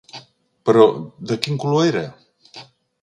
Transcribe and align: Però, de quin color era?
Però, 0.69 0.87
de 1.33 1.37
quin 1.43 1.61
color 1.65 1.91
era? 1.93 2.05